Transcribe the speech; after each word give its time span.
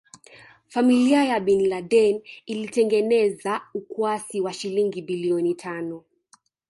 Familia 0.67 1.23
ya 1.25 1.39
Bin 1.39 1.69
Laden 1.69 2.21
ilitengeneza 2.45 3.61
ukwasi 3.73 4.41
wa 4.41 4.53
shilingi 4.53 5.01
biiloni 5.01 5.55
tano 5.55 6.03